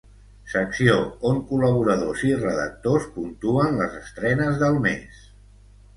[0.53, 0.95] Secció
[1.31, 5.21] on col·laboradors i redactors puntuen les estrenes del mes.